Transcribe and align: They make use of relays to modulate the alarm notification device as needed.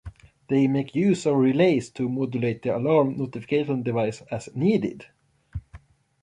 They 0.49 0.65
make 0.67 0.95
use 0.95 1.27
of 1.27 1.35
relays 1.35 1.91
to 1.91 2.09
modulate 2.09 2.63
the 2.63 2.75
alarm 2.75 3.17
notification 3.19 3.83
device 3.83 4.21
as 4.31 4.49
needed. 4.55 5.05